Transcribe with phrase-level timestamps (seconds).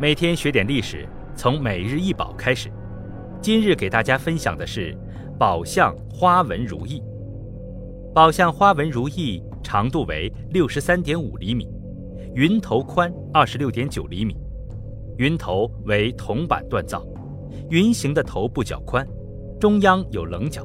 [0.00, 2.70] 每天学点历史，从每日一宝开始。
[3.42, 4.96] 今日给大家分享的是
[5.36, 7.02] 宝相花纹如意。
[8.14, 11.68] 宝相花纹如意长度为六十三点五厘米，
[12.32, 14.36] 云头宽二十六点九厘米，
[15.16, 17.04] 云头为铜板锻造，
[17.68, 19.04] 云形的头部较宽，
[19.58, 20.64] 中央有棱角，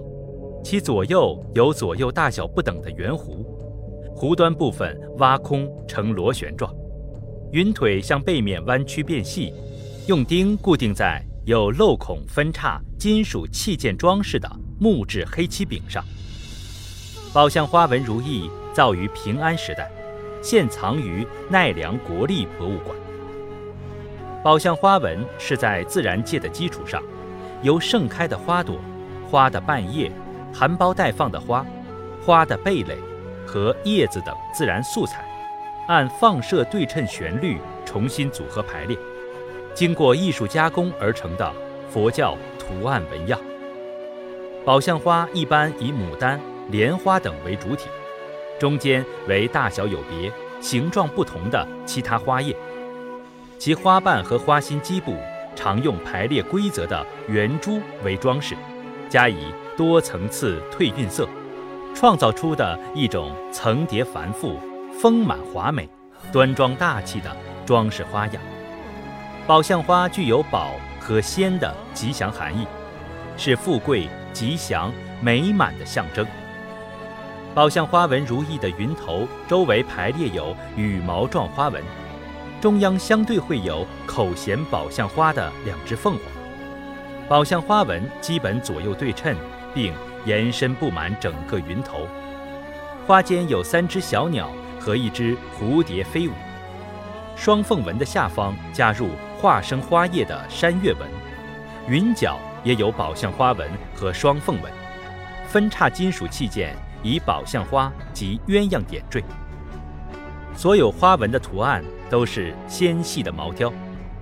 [0.63, 3.43] 其左右有左右大小不等的圆弧，
[4.15, 6.71] 弧端部分挖空呈螺旋状。
[7.53, 9.53] 云腿向背面弯曲变细，
[10.07, 16.03] 用钉固定在有镂孔分叉金属器件装饰的木质黑漆柄上。
[17.31, 19.87] 宝相花纹如意造于平安时代，
[20.41, 22.97] 现藏于奈良国立博物馆。
[24.43, 27.03] 宝相花纹是在自然界的基础上，
[27.61, 28.79] 由盛开的花朵、
[29.29, 30.11] 花的瓣叶、
[30.51, 31.63] 含苞待放的花、
[32.25, 32.97] 花的蓓蕾
[33.45, 35.23] 和叶子等自然素材。
[35.87, 38.97] 按放射对称旋律重新组合排列，
[39.73, 41.53] 经过艺术加工而成的
[41.89, 43.39] 佛教图案纹样。
[44.65, 47.89] 宝相花一般以牡丹、莲花等为主体，
[48.57, 52.55] 中间为大小有别、形状不同的其他花叶。
[53.59, 55.17] 其花瓣和花心基部
[55.55, 58.55] 常用排列规则的圆珠为装饰，
[59.09, 61.27] 加以多层次褪晕色，
[61.93, 64.57] 创造出的一种层叠繁复。
[65.01, 65.89] 丰满华美、
[66.31, 67.35] 端庄大气的
[67.65, 68.41] 装饰花样。
[69.45, 72.65] 宝相花具有宝和仙的吉祥含义，
[73.35, 76.25] 是富贵、吉祥、美满的象征。
[77.53, 81.83] 宝相花纹如意的云头周围排列有羽毛状花纹，
[82.61, 86.21] 中央相对会有口衔宝相花的两只凤凰。
[87.27, 89.35] 宝相花纹基本左右对称，
[89.73, 89.93] 并
[90.25, 92.07] 延伸布满整个云头。
[93.05, 94.49] 花间有三只小鸟。
[94.83, 96.33] 和一只蝴蝶飞舞，
[97.37, 99.07] 双凤纹的下方加入
[99.39, 101.07] 化生花叶的山月纹，
[101.87, 104.69] 云角也有宝相花纹和双凤纹，
[105.47, 109.23] 分叉金属器件以宝相花及鸳鸯点缀。
[110.53, 113.71] 所有花纹的图案都是纤细的毛雕，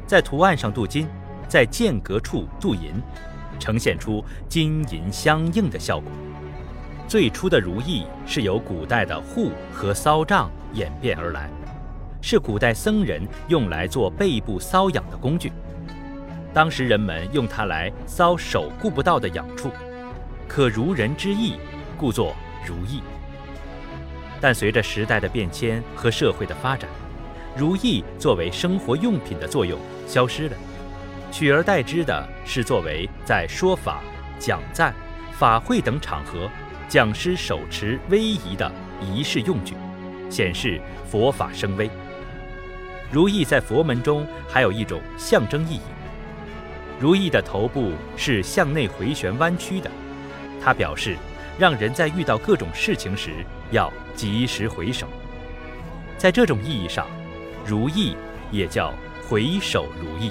[0.05, 1.07] 在图案上镀金，
[1.47, 3.01] 在间隔处镀银，
[3.57, 6.11] 呈现出金银相映的效果。
[7.11, 11.49] 最初的如意是由古代的护和搔杖演变而来，
[12.21, 15.51] 是古代僧人用来做背部搔痒的工具。
[16.53, 19.69] 当时人们用它来搔手顾不到的痒处，
[20.47, 21.55] 可如人之意，
[21.97, 22.33] 故作
[22.65, 23.01] 如意。
[24.39, 26.89] 但随着时代的变迁和社会的发展，
[27.57, 29.77] 如意作为生活用品的作用
[30.07, 30.55] 消失了，
[31.29, 33.99] 取而代之的是作为在说法、
[34.39, 34.95] 讲赞、
[35.33, 36.49] 法会等场合。
[36.91, 38.69] 讲师手持威仪的
[38.99, 39.75] 仪式用具，
[40.29, 40.77] 显示
[41.09, 41.89] 佛法声威。
[43.09, 45.81] 如意在佛门中还有一种象征意义。
[46.99, 49.89] 如意的头部是向内回旋弯曲的，
[50.61, 51.15] 它表示
[51.57, 53.31] 让人在遇到各种事情时
[53.71, 55.07] 要及时回首。
[56.17, 57.07] 在这种意义上，
[57.65, 58.17] 如意
[58.51, 58.93] 也叫
[59.29, 60.29] 回首如意。